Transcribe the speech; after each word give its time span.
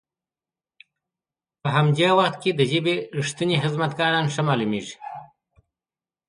په 1.61 1.67
همدي 1.75 2.07
وخت 2.19 2.35
کې 2.43 2.51
د 2.53 2.61
ژبې 2.71 2.95
رښتني 3.17 3.55
خدمت 3.63 3.91
کاران 3.99 4.25
ښه 4.33 4.41
مالومیږي. 4.47 4.95